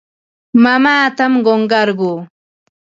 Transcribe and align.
Mamaatam 0.63 1.33
qunqarquu. 1.45 2.11